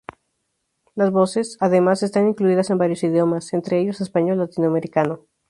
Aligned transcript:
Las 0.95 1.11
voces, 1.11 1.57
además, 1.59 2.01
están 2.01 2.27
incluidas 2.27 2.71
en 2.71 2.79
varios 2.79 3.03
idiomas, 3.03 3.53
entre 3.53 3.79
ellos 3.79 4.01
español 4.01 4.39
latinoamericano. 4.39 5.27